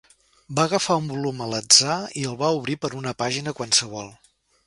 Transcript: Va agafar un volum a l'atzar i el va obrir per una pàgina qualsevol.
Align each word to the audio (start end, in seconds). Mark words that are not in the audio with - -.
Va 0.59 0.63
agafar 0.69 0.95
un 1.01 1.09
volum 1.09 1.43
a 1.43 1.49
l'atzar 1.51 1.97
i 2.21 2.25
el 2.31 2.39
va 2.41 2.49
obrir 2.61 2.79
per 2.87 2.93
una 3.01 3.15
pàgina 3.19 3.57
qualsevol. 3.63 4.13